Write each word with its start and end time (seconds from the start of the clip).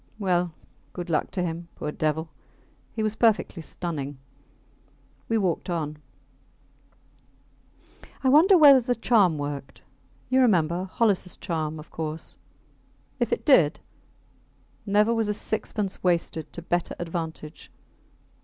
Well, 0.17 0.51
good 0.93 1.11
luck 1.11 1.29
to 1.29 1.43
him, 1.43 1.67
poor 1.75 1.91
devil! 1.91 2.29
He 2.91 3.03
was 3.03 3.15
perfectly 3.15 3.61
stunning. 3.61 4.17
We 5.29 5.37
walked 5.37 5.69
on. 5.69 5.99
I 8.23 8.29
wonder 8.29 8.57
whether 8.57 8.81
the 8.81 8.95
charm 8.95 9.37
worked 9.37 9.83
you 10.27 10.41
remember 10.41 10.89
Holliss 10.91 11.37
charm, 11.39 11.77
of 11.77 11.91
course. 11.91 12.39
If 13.19 13.31
it 13.31 13.45
did... 13.45 13.79
Never 14.87 15.13
was 15.13 15.29
a 15.29 15.35
sixpence 15.35 16.03
wasted 16.03 16.51
to 16.51 16.63
better 16.63 16.95
advantage! 16.97 17.69